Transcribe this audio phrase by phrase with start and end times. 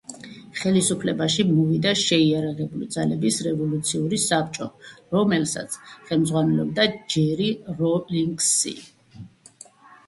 [0.59, 4.69] ხელისუფლებაში მოვიდა შეიარაღებული ძალების რევოლუციური საბჭო,
[5.19, 5.77] რომელსაც
[6.09, 7.53] ხელმძღვანელობდა ჯერი
[7.85, 8.77] როლინგსი.